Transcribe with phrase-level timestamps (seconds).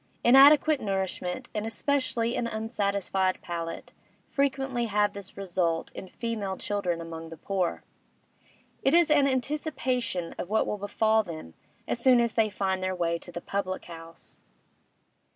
[0.23, 3.93] Inadequate nourishment, and especially an unsatisfied palate,
[4.27, 7.83] frequently have this result in female children among the poor;
[8.81, 11.53] it is an anticipation of what will befall them
[11.87, 14.41] as soon as they find their way to the public house.